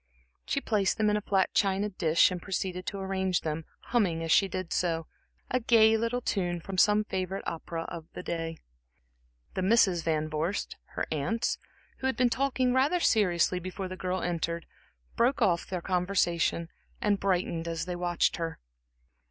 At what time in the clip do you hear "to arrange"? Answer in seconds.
2.87-3.41